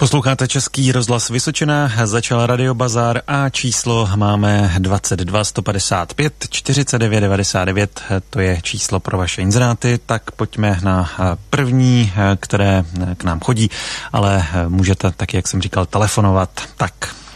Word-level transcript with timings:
Posloucháte 0.00 0.48
Český 0.48 0.92
rozhlas 0.92 1.28
Vysočina, 1.28 1.90
začal 2.04 2.46
Radio 2.46 2.74
Bazar 2.74 3.20
a 3.26 3.48
číslo 3.48 4.08
máme 4.16 4.70
22 4.78 5.44
155 5.44 6.32
49 6.50 7.20
99, 7.20 8.02
to 8.30 8.40
je 8.40 8.58
číslo 8.62 9.00
pro 9.00 9.18
vaše 9.18 9.42
inzeráty, 9.42 9.98
tak 10.06 10.30
pojďme 10.30 10.78
na 10.82 11.10
první, 11.50 12.12
které 12.40 12.84
k 13.16 13.24
nám 13.24 13.40
chodí, 13.40 13.70
ale 14.12 14.46
můžete, 14.68 15.10
tak 15.10 15.34
jak 15.34 15.48
jsem 15.48 15.62
říkal, 15.62 15.86
telefonovat. 15.86 16.50
Tak, 16.76 16.92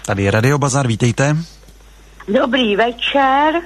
tady 0.07 0.23
je 0.23 0.31
Radio 0.31 0.59
Bazar, 0.59 0.87
vítejte. 0.87 1.37
Dobrý 2.29 2.77
večer, 2.77 3.61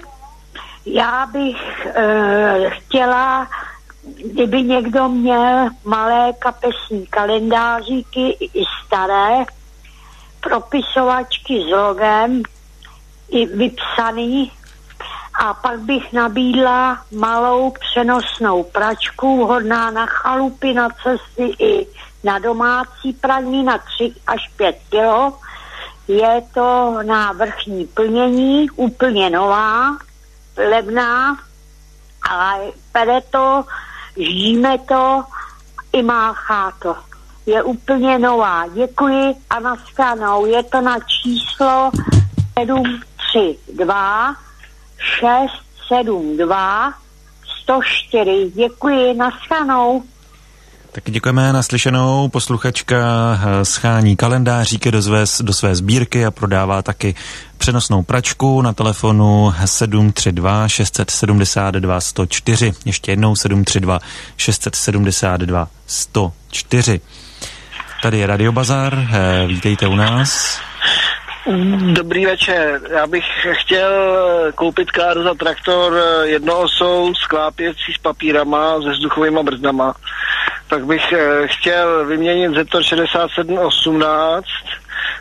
já 0.87 1.27
bych 1.33 1.87
uh, 1.87 2.71
chtěla 2.71 3.49
kdyby 4.17 4.63
někdo 4.63 5.09
měl 5.09 5.69
malé 5.85 6.33
kapesní 6.33 7.07
kalendáříky 7.07 8.37
i 8.55 8.65
staré, 8.87 9.45
propisovačky 10.41 11.63
s 11.63 11.71
logem, 11.71 12.43
i 13.31 13.47
vypsaný, 13.47 14.53
a 15.39 15.55
pak 15.55 15.81
bych 15.81 16.13
nabídla 16.13 17.03
malou 17.13 17.71
přenosnou 17.71 18.63
pračku, 18.63 19.45
hodná 19.47 19.91
na 19.91 20.07
chalupy, 20.07 20.75
na 20.75 20.89
cesty 20.89 21.53
i 21.59 21.87
na 22.25 22.39
domácí 22.39 23.13
praní 23.13 23.63
na 23.63 23.79
3 23.79 24.15
až 24.27 24.49
5 24.57 24.77
kilo. 24.91 25.39
Je 26.09 26.43
to 26.55 26.99
na 27.03 27.33
vrchní 27.33 27.87
plnění, 27.87 28.71
úplně 28.71 29.31
nová, 29.31 29.97
levná, 30.57 31.39
ale 32.31 32.59
pere 32.93 33.21
to 33.21 33.65
žíme 34.19 34.79
to 34.79 35.25
i 35.93 36.03
máchá 36.03 36.73
to. 36.83 36.97
Je 37.47 37.63
úplně 37.63 38.19
nová. 38.19 38.67
Děkuji 38.69 39.35
a 39.51 39.61
nastanou. 39.61 40.47
Je 40.47 40.63
to 40.63 40.81
na 40.81 40.99
číslo 41.01 41.91
732 42.59 44.37
672 44.99 46.93
104. 47.63 48.53
Děkuji, 48.55 49.15
nastanou. 49.15 50.03
Tak 50.93 51.05
děkujeme 51.11 51.53
naslyšenou. 51.53 52.29
Posluchačka 52.29 52.97
eh, 53.35 53.65
schání 53.65 54.17
kalendáříky 54.17 54.91
do 54.91 55.03
své, 55.03 55.25
do 55.41 55.53
své 55.53 55.75
sbírky 55.75 56.25
a 56.25 56.31
prodává 56.31 56.83
taky 56.83 57.15
přenosnou 57.59 58.03
pračku 58.03 58.63
na 58.63 58.73
telefonu 58.73 59.55
732 59.65 60.69
672 60.69 62.01
104. 62.01 62.73
Ještě 62.85 63.13
jednou 63.13 63.37
732 63.37 64.01
672 64.37 65.69
104. 65.87 67.01
Tady 68.03 68.19
je 68.19 68.27
Radio 68.27 68.53
Bazar, 68.53 69.09
eh, 69.13 69.47
vítejte 69.47 69.87
u 69.87 69.95
nás. 69.95 70.61
Dobrý 71.93 72.27
večer. 72.27 72.81
Já 72.91 73.07
bych 73.07 73.25
chtěl 73.53 73.93
koupit 74.55 74.91
káru 74.91 75.23
za 75.23 75.35
traktor 75.35 76.01
jednoosou 76.25 77.15
sklápěcí 77.15 77.93
s 77.95 77.99
papírama 77.99 78.83
se 78.83 78.91
vzduchovými 78.91 79.43
brzdama. 79.43 79.95
Tak 80.69 80.87
bych 80.87 81.13
eh, 81.13 81.49
chtěl 81.49 82.07
vyměnit 82.07 82.55
Zetor 82.55 82.83
6718 82.83 84.47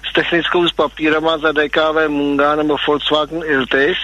s 0.09 0.13
technickou 0.13 0.67
s 0.67 0.71
papírama 0.71 1.37
za 1.37 1.51
DKV 1.51 2.07
Munga 2.07 2.55
nebo 2.55 2.77
Volkswagen 2.87 3.41
Iltis. 3.45 3.97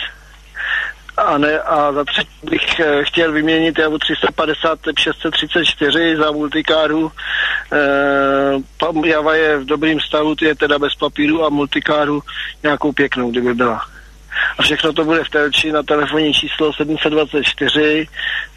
A, 1.18 1.38
ne, 1.38 1.60
a 1.60 1.92
za 1.92 2.04
třetí 2.04 2.30
bych 2.44 2.80
e, 2.80 3.06
chtěl 3.06 3.32
vyměnit 3.32 3.80
Javu 3.80 3.98
350 3.98 4.80
634 4.98 6.16
za 6.18 6.32
multikáru. 6.32 7.12
E, 7.72 9.08
Java 9.08 9.36
je 9.36 9.58
v 9.58 9.66
dobrém 9.66 10.00
stavu, 10.00 10.36
je 10.42 10.56
teda 10.56 10.80
bez 10.80 10.96
papíru 10.96 11.46
a 11.46 11.50
multikáru 11.50 12.22
nějakou 12.64 12.92
pěknou, 12.92 13.32
kdyby 13.32 13.54
byla. 13.54 13.93
A 14.58 14.62
všechno 14.62 14.94
to 14.94 15.06
bude 15.06 15.24
v 15.24 15.30
Telči 15.30 15.72
na 15.72 15.84
telefonní 15.84 16.34
číslo 16.34 16.74
724 16.74 18.08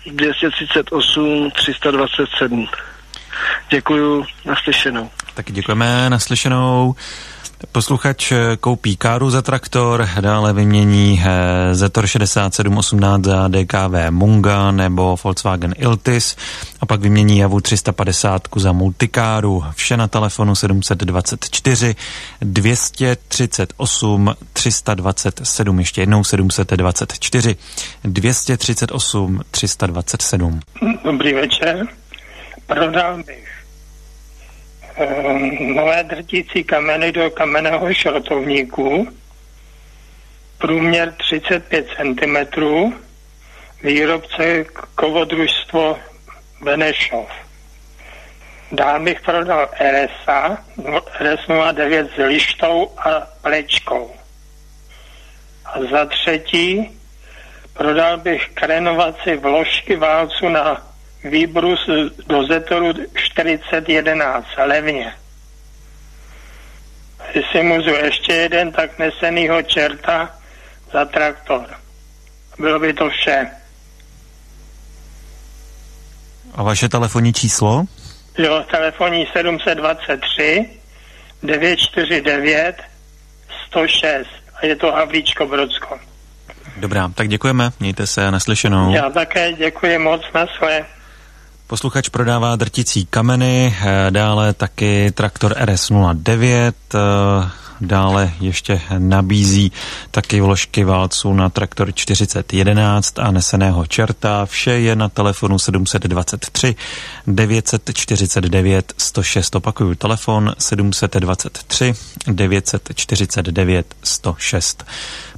238 0.06 1.50
327. 1.50 2.68
Děkuju, 3.70 4.24
naslyšenou. 4.44 5.10
Taky 5.34 5.52
děkujeme, 5.52 6.10
naslyšenou. 6.10 6.94
Posluchač 7.72 8.32
eh, 8.32 8.56
koupí 8.60 8.96
káru 8.96 9.30
za 9.30 9.42
traktor, 9.42 10.08
dále 10.20 10.52
vymění 10.52 11.22
eh, 11.24 11.74
Zetor 11.74 12.06
6718 12.06 13.24
za 13.24 13.48
DKV 13.48 14.10
Munga 14.10 14.70
nebo 14.70 15.16
Volkswagen 15.24 15.74
Iltis 15.78 16.36
a 16.80 16.86
pak 16.86 17.00
vymění 17.00 17.38
Javu 17.38 17.60
350 17.60 18.42
za 18.56 18.72
multikáru. 18.72 19.64
Vše 19.74 19.96
na 19.96 20.08
telefonu 20.08 20.54
724 20.54 21.96
238 22.40 24.34
327. 24.52 25.78
Ještě 25.78 26.02
jednou 26.02 26.24
724 26.24 27.56
238 28.04 29.40
327. 29.50 30.60
Dobrý 31.04 31.34
večer. 31.34 31.86
Prodal 32.66 33.22
bych 33.22 33.66
nové 35.60 36.04
drtící 36.04 36.64
kameny 36.64 37.12
do 37.12 37.30
kamenného 37.30 37.94
šrotovníku, 37.94 39.08
průměr 40.58 41.12
35 41.12 41.86
cm, 41.96 42.36
výrobce 43.82 44.64
kovodružstvo 44.94 45.98
Benešov. 46.62 47.30
Dál 48.72 49.00
bych 49.00 49.20
prodal 49.20 49.68
RSA, 49.80 50.58
RS09 51.20 52.08
s 52.14 52.16
lištou 52.16 52.92
a 52.98 53.10
plečkou. 53.42 54.14
A 55.64 55.80
za 55.90 56.04
třetí 56.06 56.98
prodal 57.72 58.18
bych 58.18 58.48
krenovaci 58.54 59.36
vložky 59.36 59.96
válcu 59.96 60.48
na 60.48 60.95
výbrus 61.24 61.90
do 62.26 62.46
Zetoru 62.46 62.92
4011 63.14 64.46
levně. 64.66 65.12
Jestli 67.34 67.62
můžu 67.62 67.90
ještě 67.90 68.32
jeden, 68.32 68.72
tak 68.72 68.98
nesenýho 68.98 69.62
čerta 69.62 70.36
za 70.92 71.04
traktor. 71.04 71.66
Bylo 72.58 72.78
by 72.78 72.92
to 72.92 73.10
vše. 73.10 73.46
A 76.54 76.62
vaše 76.62 76.88
telefonní 76.88 77.32
číslo? 77.32 77.84
Jo, 78.38 78.64
telefonní 78.70 79.26
723 79.32 80.70
949 81.42 82.82
106 83.66 84.28
a 84.54 84.66
je 84.66 84.76
to 84.76 84.92
Havlíčko 84.92 85.46
Brodsko. 85.46 86.00
Dobrá, 86.76 87.08
tak 87.14 87.28
děkujeme, 87.28 87.70
mějte 87.80 88.06
se 88.06 88.30
naslyšenou. 88.30 88.94
Já 88.94 89.10
také 89.10 89.52
děkuji 89.52 89.98
moc 89.98 90.22
na 90.34 90.46
své. 90.58 90.95
Posluchač 91.66 92.08
prodává 92.08 92.56
drticí 92.56 93.06
kameny, 93.06 93.74
eh, 93.74 94.10
dále 94.10 94.54
taky 94.54 95.10
traktor 95.10 95.54
RS09, 95.58 96.74
eh, 96.94 96.98
dále 97.80 98.32
ještě 98.40 98.80
nabízí 98.98 99.72
taky 100.10 100.40
vložky 100.40 100.84
válců 100.84 101.32
na 101.32 101.48
traktor 101.48 101.94
4011 101.94 103.18
a 103.18 103.30
neseného 103.30 103.86
čerta. 103.86 104.46
Vše 104.46 104.70
je 104.70 104.96
na 104.96 105.08
telefonu 105.08 105.58
723 105.58 106.74
949 107.26 108.94
106. 108.96 109.54
Opakuju 109.54 109.94
telefon 109.94 110.52
723 110.58 111.94
949 112.26 113.94
106. 114.02 114.84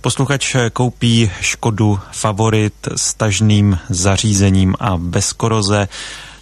Posluchač 0.00 0.56
koupí 0.72 1.30
Škodu 1.40 2.00
Favorit 2.12 2.88
s 2.96 3.14
tažným 3.14 3.78
zařízením 3.88 4.74
a 4.80 4.96
bez 4.96 5.32
koroze. 5.32 5.88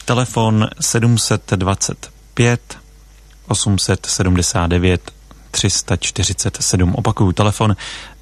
Telefon 0.04 0.68
725 0.80 2.60
879 3.48 5.15
347. 5.56 6.94
Opakuju 6.94 7.32
telefon 7.32 7.76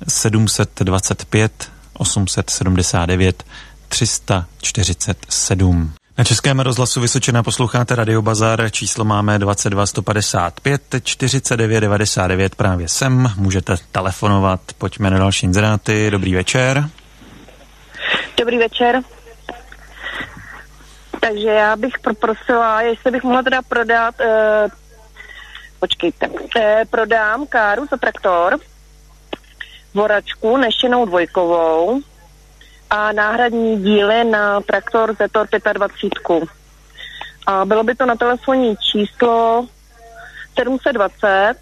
725 0.09 1.71
879 1.99 3.45
347. 3.89 5.93
Na 6.19 6.25
Českém 6.25 6.61
rozhlasu 6.61 7.01
Vysočina 7.01 7.43
posloucháte 7.43 7.95
Radio 7.95 8.23
Bazar, 8.23 8.71
číslo 8.71 9.05
máme 9.05 9.39
22 9.39 9.87
155 9.87 10.83
49 11.03 11.81
99, 11.81 12.55
právě 12.55 12.89
sem, 12.89 13.33
můžete 13.37 13.77
telefonovat, 13.93 14.61
pojďme 14.79 15.11
na 15.11 15.19
další 15.19 15.47
inzeráty, 15.47 16.11
dobrý 16.11 16.35
večer. 16.35 16.89
Dobrý 18.39 18.59
večer. 18.59 19.01
Takže 21.21 21.49
já 21.49 21.77
bych 21.77 21.99
poprosila, 21.99 22.83
jestli 22.83 23.11
bych 23.11 23.23
mohla 23.23 23.43
teda 23.43 23.63
prodat, 23.63 24.15
eh, 24.21 24.69
počkejte, 25.85 26.29
eh, 26.57 26.85
prodám 26.91 27.47
káru 27.47 27.85
za 27.91 27.97
traktor, 27.97 28.57
voračku 29.95 30.57
neštěnou 30.57 31.05
dvojkovou, 31.05 32.01
a 32.91 33.13
náhradní 33.13 33.83
díly 33.83 34.25
na 34.25 34.61
traktor 34.61 35.17
Zetor 35.17 35.49
25. 35.73 36.49
A 37.47 37.65
bylo 37.65 37.83
by 37.85 37.95
to 37.95 38.07
na 38.07 38.17
telefonní 38.17 38.77
číslo 38.77 39.67
720 40.59 41.55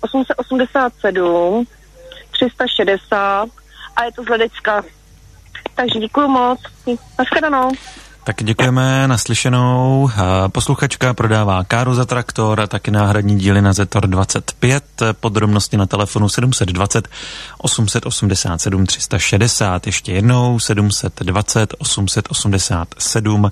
887 0.00 1.64
360 2.30 3.48
a 3.96 4.04
je 4.04 4.12
to 4.12 4.22
z 4.22 4.28
Ledecka. 4.28 4.82
Takže 5.74 5.98
děkuji 5.98 6.28
moc. 6.28 6.60
Naschledanou. 7.18 7.70
Tak 8.24 8.44
děkujeme 8.44 9.08
naslyšenou. 9.08 10.10
Posluchačka 10.48 11.14
prodává 11.14 11.64
káru 11.64 11.94
za 11.94 12.04
traktor 12.04 12.60
a 12.60 12.66
taky 12.66 12.90
náhradní 12.90 13.38
díly 13.38 13.62
na 13.62 13.72
Zetor 13.72 14.06
25. 14.06 14.84
Podrobnosti 15.12 15.76
na 15.76 15.86
telefonu 15.86 16.28
720 16.28 17.08
887 17.58 18.86
360. 18.86 19.86
Ještě 19.86 20.12
jednou 20.12 20.58
720 20.58 21.74
887 21.78 23.50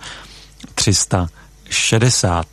360. 0.75 2.47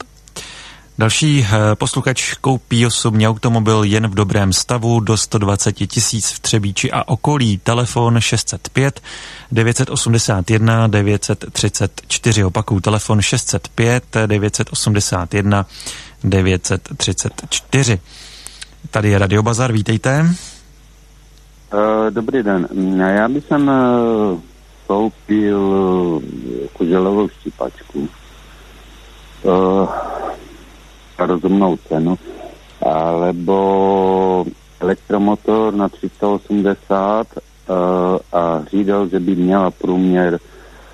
Další 1.00 1.46
eh, 1.46 1.75
posluchač 1.75 2.34
koupí 2.34 2.86
osobní 2.86 3.28
automobil 3.28 3.84
jen 3.84 4.07
v 4.07 4.16
dobrém 4.16 4.54
stavu 4.54 5.00
do 5.00 5.18
120 5.18 5.72
tisíc 5.72 6.31
v 6.31 6.40
Třebíči 6.40 6.92
a 6.92 7.07
okolí. 7.07 7.57
Telefon 7.57 8.19
605 8.19 9.01
981 9.51 10.88
934. 10.88 12.44
Opakuju, 12.44 12.80
telefon 12.80 13.22
605 13.22 14.04
981 14.25 15.66
934. 16.24 18.00
Tady 18.92 19.10
je 19.10 19.18
Radio 19.18 19.44
Bazar, 19.44 19.72
vítejte. 19.72 20.36
Uh, 21.74 22.10
dobrý 22.10 22.44
den. 22.44 22.68
Já 23.00 23.28
bych 23.28 23.45
sem 23.48 23.68
uh, 23.68 24.40
koupil 24.88 25.72
kuželovou 26.74 27.30
štípačku. 27.30 28.10
Uh, 31.19 31.25
rozumnou 31.27 31.77
cenu, 31.88 32.18
alebo 32.80 33.57
elektromotor 34.80 35.74
na 35.74 35.89
380 35.89 37.27
uh, 37.27 37.75
eh, 37.75 38.38
a 38.38 38.63
řídel, 38.71 39.07
že 39.07 39.19
by 39.19 39.36
měla 39.36 39.71
průměr 39.71 40.39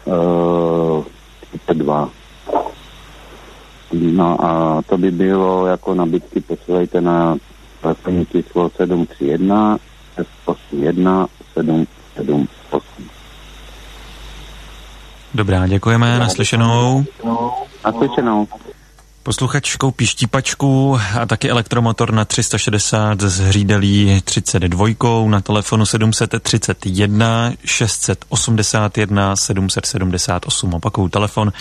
uh, 0.05 1.03
eh, 1.69 1.73
2. 1.73 2.09
No 3.93 4.45
a 4.45 4.81
to 4.89 4.97
by 4.97 5.11
bylo 5.11 5.65
jako 5.67 5.93
nabídky, 5.93 6.41
posílejte 6.41 7.01
na 7.01 7.37
telefonní 7.81 8.25
číslo 8.25 8.69
731 8.69 9.77
681 10.15 11.27
778. 11.53 12.81
Dobrá, 15.33 15.67
děkujeme, 15.67 16.19
naslyšenou. 16.19 17.05
Naslyšenou. 17.85 18.47
Posluchač 19.25 19.75
koupí 19.75 20.05
štípačku 20.07 20.99
a 21.21 21.25
taky 21.25 21.49
elektromotor 21.49 22.13
na 22.13 22.25
360 22.25 23.21
s 23.21 23.39
hřídelí 23.39 24.21
32 24.21 25.29
na 25.29 25.41
telefonu 25.41 25.85
731 25.85 27.53
681 27.65 29.35
778. 29.35 30.73
Opakuju 30.73 31.09
telefon 31.09 31.51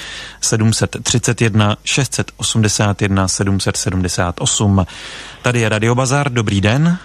731 0.41 1.77
681 1.85 3.29
778. 3.29 4.87
Tady 5.43 5.61
je 5.61 5.69
Radio 5.69 5.95
Bazar, 5.95 6.33
dobrý 6.33 6.61
den. 6.61 6.99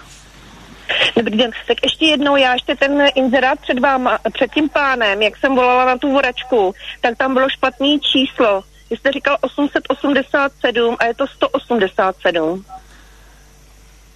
Dobrý 1.16 1.38
den, 1.38 1.50
tak 1.68 1.76
ještě 1.82 2.06
jednou, 2.06 2.36
já 2.36 2.52
ještě 2.52 2.76
ten 2.76 3.08
inzerát 3.14 3.60
před 3.60 3.78
váma, 3.78 4.18
před 4.32 4.50
tím 4.54 4.68
pánem, 4.68 5.22
jak 5.22 5.36
jsem 5.36 5.54
volala 5.54 5.84
na 5.84 5.98
tu 5.98 6.12
voračku, 6.12 6.74
tak 7.00 7.16
tam 7.16 7.34
bylo 7.34 7.48
špatný 7.48 8.00
číslo 8.00 8.62
vy 8.90 8.96
jste 8.96 9.12
říkal 9.12 9.36
887 9.40 10.96
a 10.98 11.04
je 11.04 11.14
to 11.14 11.26
187. 11.26 12.64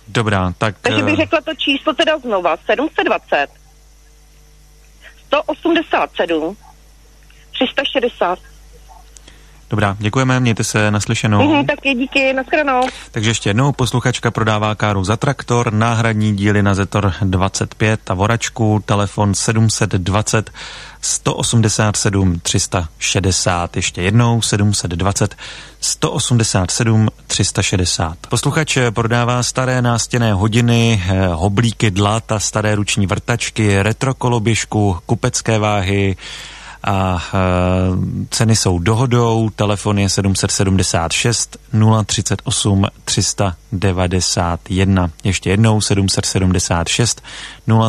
Dobrá, 0.09 0.53
tak... 0.59 0.77
Takže 0.81 1.03
bych 1.03 1.15
eh, 1.15 1.17
řekla 1.17 1.41
to 1.41 1.55
číslo 1.55 1.93
teda 1.93 2.19
znova. 2.19 2.57
720 2.57 3.49
187 5.27 6.57
360 7.53 8.39
Dobrá, 9.75 9.97
děkujeme, 9.99 10.41
mějte 10.41 10.65
se 10.65 10.91
naslyšenou. 10.91 11.39
Mm-hmm, 11.39 11.67
taky 11.67 11.95
díky, 11.95 12.33
nashledanou. 12.33 12.83
Takže 13.11 13.31
ještě 13.31 13.51
jednou, 13.51 13.73
posluchačka 13.73 14.31
prodává 14.31 14.75
káru 14.75 15.05
za 15.05 15.17
traktor, 15.17 15.73
náhradní 15.73 16.37
díly 16.37 16.63
na 16.63 16.75
Zetor 16.75 17.13
25 17.23 18.11
a 18.11 18.15
voračku, 18.15 18.83
telefon 18.87 19.35
720 19.35 20.51
187 21.01 22.41
360. 22.41 23.77
Ještě 23.77 24.03
jednou 24.03 24.43
720 24.43 25.37
187 25.81 27.09
360. 27.27 28.19
Posluchač 28.29 28.79
prodává 28.91 29.43
staré 29.43 29.83
nástěné 29.83 30.33
hodiny, 30.33 31.03
eh, 31.07 31.27
hoblíky 31.27 31.91
dlat 31.91 32.33
a 32.33 32.41
staré 32.41 32.75
ruční 32.75 33.07
vrtačky, 33.07 33.83
retrokoloběžku, 33.83 34.99
kupecké 35.07 35.59
váhy, 35.59 36.17
a 36.85 37.23
e, 37.35 37.39
ceny 38.31 38.57
jsou 38.57 38.79
dohodou, 38.79 39.51
telefon 39.51 39.99
je 39.99 40.09
776 40.09 41.57
038 42.07 42.87
391. 43.05 45.11
Ještě 45.25 45.51
jednou 45.51 45.81
776 45.81 47.23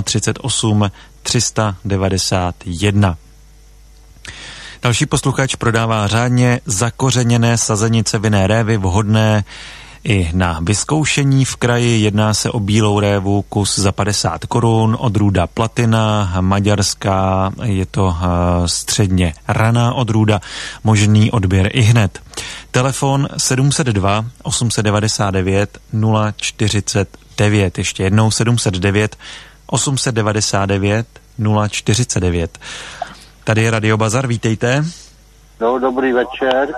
038 0.04 0.92
391. 1.24 3.18
Další 4.82 5.06
posluchač 5.06 5.56
prodává 5.56 6.08
řádně 6.08 6.62
zakořeněné 6.66 7.58
sazenice 7.58 8.20
vinné 8.20 8.48
révy 8.48 8.78
vhodné 8.78 9.44
i 10.06 10.30
na 10.34 10.60
vyzkoušení 10.62 11.46
v 11.46 11.56
kraji. 11.56 12.02
Jedná 12.02 12.34
se 12.34 12.52
o 12.52 12.60
bílou 12.60 13.00
révu, 13.00 13.42
kus 13.42 13.80
za 13.80 13.92
50 13.92 14.46
korun, 14.46 14.98
odrůda 15.00 15.48
platina, 15.48 16.34
maďarská, 16.42 17.52
je 17.64 17.86
to 17.86 18.04
uh, 18.04 18.16
středně 18.66 19.34
raná 19.48 19.94
odrůda, 19.94 20.40
možný 20.84 21.32
odběr 21.32 21.70
i 21.74 21.82
hned. 21.82 22.20
Telefon 22.72 23.28
702 23.38 24.26
899 24.44 25.80
049, 26.36 27.78
ještě 27.78 28.04
jednou 28.04 28.32
709 28.32 29.18
899 29.68 31.08
049. 31.70 32.60
Tady 33.44 33.64
je 33.64 33.72
Radio 33.72 33.98
Bazar, 33.98 34.28
vítejte. 34.28 34.86
No, 35.62 35.80
dobrý 35.80 36.14
večer, 36.14 36.74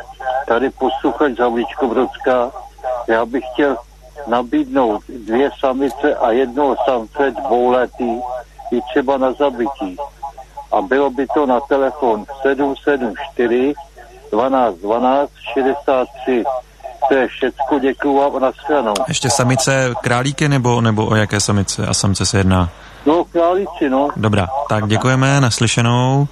tady 0.47 0.69
posluchač 0.69 1.37
Zavlíčko 1.37 1.87
Brodská. 1.87 2.66
Já 3.07 3.25
bych 3.25 3.43
chtěl 3.53 3.77
nabídnout 4.27 5.01
dvě 5.09 5.49
samice 5.59 6.15
a 6.15 6.31
jednoho 6.31 6.75
samce 6.85 7.31
dvouletý 7.31 8.19
i 8.71 8.81
třeba 8.91 9.17
na 9.17 9.33
zabití. 9.33 9.97
A 10.71 10.81
bylo 10.81 11.09
by 11.09 11.27
to 11.33 11.45
na 11.45 11.59
telefon 11.59 12.25
774 12.41 13.73
12 14.31 14.75
12 14.75 15.31
63. 15.53 16.43
To 17.09 17.15
je 17.15 17.27
všecko, 17.27 17.79
děkuju 17.79 18.17
vám 18.17 18.35
a 18.35 18.39
nashledanou. 18.39 18.93
Ještě 19.07 19.29
samice 19.29 19.93
králíky 20.01 20.49
nebo, 20.49 20.81
nebo 20.81 21.05
o 21.05 21.15
jaké 21.15 21.39
samice 21.39 21.87
a 21.87 21.93
samce 21.93 22.25
se 22.25 22.37
jedná? 22.37 22.69
No, 23.05 23.23
králíci, 23.23 23.89
no. 23.89 24.07
Dobrá, 24.15 24.47
tak 24.69 24.87
děkujeme, 24.87 25.41
naslyšenou. 25.41 26.27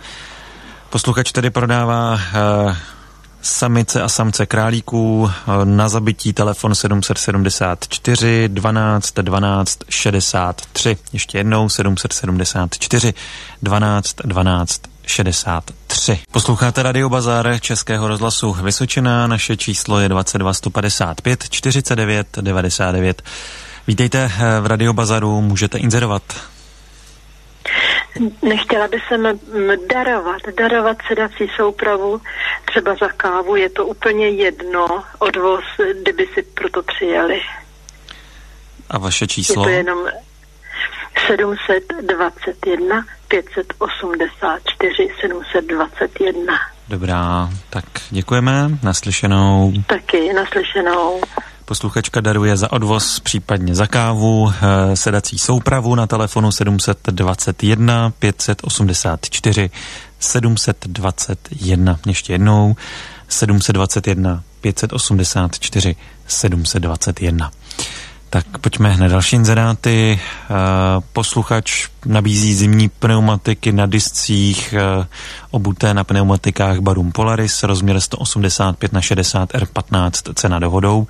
Posluchač 0.90 1.32
tedy 1.32 1.50
prodává 1.50 2.14
uh, 2.14 2.76
samice 3.46 4.02
a 4.02 4.10
samce 4.10 4.46
králíků 4.46 5.32
na 5.64 5.90
zabití 5.90 6.34
telefon 6.34 6.76
774 6.76 8.50
12 8.50 9.14
12 9.14 9.80
63. 9.90 10.98
Ještě 11.14 11.38
jednou 11.38 11.70
774 11.70 13.14
12 13.62 14.16
12 14.24 14.82
63. 15.08 16.20
Posloucháte 16.32 16.84
Radio 16.84 17.10
Bazar 17.10 17.60
Českého 17.60 18.08
rozhlasu 18.08 18.54
Vysočina, 18.54 19.28
naše 19.28 19.58
číslo 19.58 20.00
je 20.00 20.10
22 20.10 20.54
155 20.54 21.50
49 21.50 22.28
99. 22.42 23.22
Vítejte 23.88 24.32
v 24.62 24.66
Radio 24.66 24.94
Bazaru, 24.94 25.42
můžete 25.42 25.78
inzerovat. 25.78 26.24
Nechtěla 28.42 28.88
by 28.88 28.98
se 29.08 29.18
darovat, 29.94 30.42
darovat 30.58 30.98
sedací 31.08 31.48
soupravu, 31.56 32.22
třeba 32.66 32.96
za 32.96 33.08
kávu, 33.08 33.56
je 33.56 33.70
to 33.70 33.86
úplně 33.86 34.30
jedno, 34.30 35.04
odvoz, 35.20 35.64
kdyby 36.02 36.28
si 36.34 36.44
proto 36.44 36.84
přijeli. 36.84 37.42
A 38.90 38.98
vaše 38.98 39.28
číslo? 39.28 39.62
Je 39.62 39.66
to 39.66 39.70
jenom 39.70 40.08
721 41.28 43.06
584 43.28 45.08
721. 45.22 46.54
Dobrá, 46.88 47.50
tak 47.70 47.86
děkujeme, 48.10 48.70
naslyšenou. 48.84 49.74
Taky, 49.88 50.34
naslyšenou. 50.34 51.22
Posluchačka 51.66 52.22
daruje 52.22 52.58
za 52.58 52.72
odvoz, 52.72 53.20
případně 53.20 53.76
za 53.76 53.88
kávu, 53.88 54.54
eh, 54.54 54.96
sedací 54.96 55.38
soupravu 55.38 55.96
na 55.96 56.08
telefonu 56.08 56.52
721 56.52 58.14
584 58.20 59.70
721. 60.20 62.00
Ještě 62.08 62.34
jednou 62.34 62.76
721 63.28 64.44
584 64.62 65.96
721. 66.28 67.52
Tak 68.30 68.58
pojďme 68.58 68.98
na 68.98 69.08
další 69.08 69.36
inzeráty. 69.36 70.20
Eh, 70.20 70.54
posluchač 71.14 71.88
nabízí 72.06 72.54
zimní 72.54 72.90
pneumatiky 72.90 73.72
na 73.72 73.86
discích 73.86 74.74
eh, 74.74 75.08
obuté 75.52 75.94
na 75.94 76.04
pneumatikách 76.04 76.80
Barum 76.80 77.12
Polaris, 77.12 77.64
rozměr 77.64 78.00
185 78.00 78.94
na 78.94 79.02
60 79.02 79.54
R15, 79.54 80.34
cena 80.34 80.60
dohodou. 80.60 81.08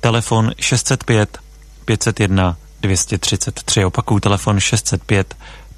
Telefon 0.00 0.52
605 0.58 1.26
501 1.86 2.54
233. 2.80 3.84
Opakuju 3.84 4.20
telefon 4.20 4.60
605 4.60 5.24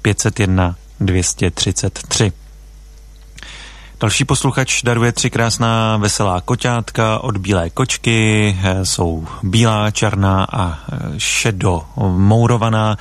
501 0.03 0.73
233. 0.99 2.42
Další 4.03 4.25
posluchač 4.25 4.83
daruje 4.83 5.11
tři 5.11 5.29
krásná 5.29 5.97
veselá 5.97 6.41
koťátka 6.41 7.19
od 7.19 7.37
bílé 7.37 7.69
kočky. 7.69 8.57
Eh, 8.63 8.85
jsou 8.85 9.27
bílá, 9.43 9.91
černá 9.91 10.43
a 10.43 10.79
eh, 10.91 10.97
šedo 11.17 11.83
mourovaná. 12.17 12.97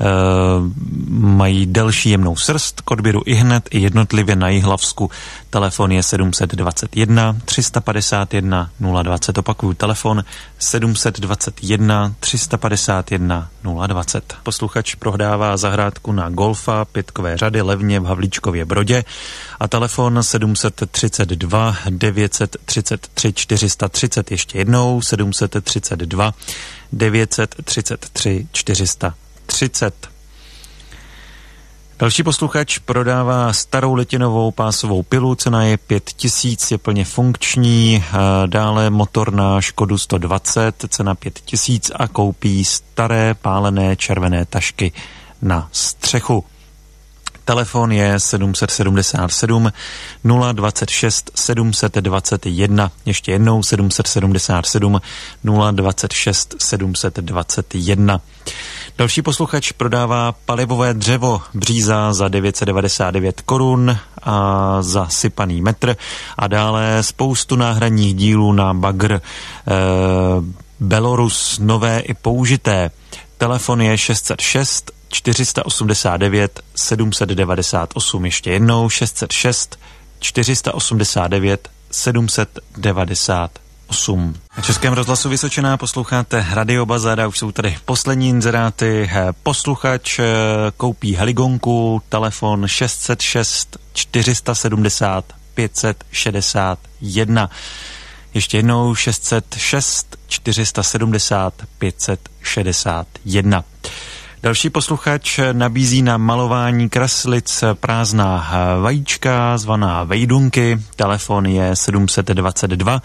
Eh, 0.00 0.04
mají 1.10 1.66
delší 1.66 2.10
jemnou 2.10 2.36
srst 2.36 2.80
k 2.80 2.90
odběru 2.90 3.22
i 3.26 3.34
hned 3.34 3.68
i 3.70 3.78
jednotlivě 3.78 4.36
na 4.36 4.48
Jihlavsku. 4.48 5.10
Telefon 5.50 5.92
je 5.92 6.02
721 6.02 7.36
351 7.44 8.70
020. 9.02 9.38
Opakuju 9.38 9.74
telefon 9.74 10.24
721 10.58 12.14
351 12.20 13.48
020. 13.62 14.34
Posluchač 14.42 14.94
prohdává 14.94 15.56
zahrádku 15.56 16.12
na 16.12 16.30
Golfa 16.30 16.84
pětkové 16.84 17.36
řady 17.36 17.62
levně 17.62 18.00
v 18.00 18.04
Havlíčkově 18.04 18.64
Brodě 18.64 19.04
a 19.60 19.68
telefon 19.68 20.22
732 20.22 21.76
933 21.90 23.32
430 23.32 24.30
ještě 24.30 24.58
jednou 24.58 25.02
732 25.02 26.34
933 26.92 28.46
430. 28.52 30.09
Další 32.00 32.22
posluchač 32.22 32.78
prodává 32.78 33.52
starou 33.52 33.94
letinovou 33.94 34.50
pásovou 34.50 35.02
pilu, 35.02 35.34
cena 35.34 35.62
je 35.62 35.76
5000, 35.76 36.70
je 36.70 36.78
plně 36.78 37.04
funkční, 37.04 38.04
dále 38.46 38.90
motor 38.90 39.32
na 39.32 39.60
Škodu 39.60 39.98
120, 39.98 40.84
cena 40.88 41.14
5000 41.14 41.92
a 41.94 42.08
koupí 42.08 42.64
staré 42.64 43.34
pálené 43.34 43.96
červené 43.96 44.44
tašky 44.44 44.92
na 45.42 45.68
střechu. 45.72 46.44
Telefon 47.50 47.92
je 47.92 48.20
777 48.20 49.72
026 50.52 51.30
721. 51.34 52.90
Ještě 53.06 53.32
jednou 53.32 53.62
777 53.62 55.00
026 55.70 56.54
721. 56.58 58.20
Další 58.98 59.22
posluchač 59.22 59.72
prodává 59.72 60.32
palivové 60.32 60.94
dřevo 60.94 61.42
bříza 61.54 62.12
za 62.12 62.28
999 62.28 63.40
korun 63.40 63.98
a 64.22 64.76
za 64.82 65.08
sypaný 65.08 65.62
metr 65.62 65.96
a 66.38 66.46
dále 66.46 66.98
spoustu 67.00 67.56
náhradních 67.56 68.14
dílů 68.14 68.52
na 68.52 68.74
bagr 68.74 69.12
e, 69.12 69.20
Belarus 70.80 71.58
nové 71.58 72.00
i 72.00 72.14
použité. 72.14 72.90
Telefon 73.38 73.80
je 73.80 73.98
606 73.98 74.99
489 75.10 76.60
798. 76.74 78.24
Ještě 78.24 78.50
jednou 78.50 78.88
606 78.88 79.78
489 80.20 81.68
798. 81.90 83.70
8. 83.90 84.34
Na 84.56 84.62
Českém 84.62 84.92
rozhlasu 84.92 85.28
Vysočená 85.28 85.76
posloucháte 85.76 86.46
Radio 86.50 86.86
Bazar 86.86 87.20
a 87.20 87.26
už 87.26 87.38
jsou 87.38 87.52
tady 87.52 87.78
poslední 87.84 88.28
inzeráty. 88.28 89.10
Posluchač 89.42 90.18
eh, 90.18 90.24
koupí 90.76 91.14
heligonku, 91.14 92.02
telefon 92.08 92.66
606 92.66 93.78
470 93.92 95.24
561. 95.54 97.50
Ještě 98.34 98.56
jednou 98.56 98.94
606 98.94 100.16
470 100.28 101.54
561. 101.78 103.64
Další 104.42 104.70
posluchač 104.70 105.40
nabízí 105.52 106.02
na 106.02 106.16
malování 106.16 106.88
kreslic 106.88 107.64
prázdná 107.74 108.50
vajíčka, 108.80 109.58
zvaná 109.58 110.04
vejdunky. 110.04 110.78
Telefon 110.96 111.46
je 111.46 111.76
722 111.76 113.02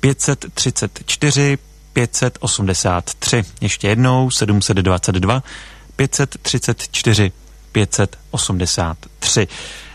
534 0.00 1.58
583. 1.92 3.42
Ještě 3.60 3.88
jednou 3.88 4.30
722 4.30 5.42
534 5.96 7.32
583. 7.72 9.48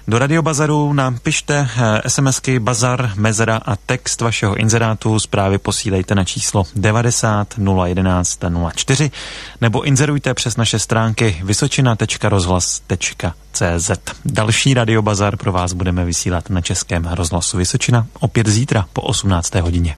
Do 0.08 0.20
radiobazaru 0.20 0.94
nám 0.94 1.20
pište 1.20 1.68
eh, 1.68 2.10
SMSky 2.10 2.60
Bazar, 2.60 3.12
Mezera 3.16 3.58
a 3.58 3.76
text 3.76 4.22
vašeho 4.22 4.56
inzerátu. 4.56 5.20
Zprávy 5.20 5.58
posílejte 5.58 6.16
na 6.16 6.24
číslo 6.24 6.64
90 6.76 7.56
011 7.86 8.40
04 8.74 9.12
nebo 9.62 9.82
inzerujte 9.82 10.34
přes 10.34 10.58
naše 10.58 10.80
stránky 10.80 11.42
vysočina.rozhlas.cz. 11.44 13.92
Další 14.26 14.74
radiobazar 14.74 15.38
pro 15.38 15.52
vás 15.52 15.74
budeme 15.74 16.06
vysílat 16.06 16.50
na 16.50 16.62
Českém 16.62 17.06
rozhlasu 17.06 17.58
Vysočina 17.58 18.08
opět 18.20 18.48
zítra 18.48 18.86
po 18.94 19.02
18. 19.02 19.56
hodině. 19.56 19.96